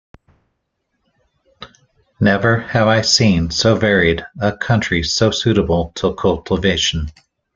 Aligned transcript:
Never 2.19 2.57
have 2.61 2.87
I 2.87 3.01
seen 3.03 3.51
so 3.51 3.75
varied 3.75 4.25
a 4.41 4.57
country 4.57 5.03
so 5.03 5.29
suitable 5.29 5.91
to 5.97 6.15
cultivation. 6.15 7.11